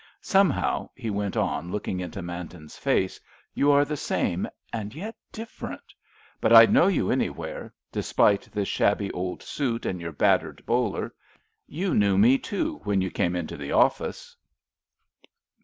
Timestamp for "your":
10.01-10.11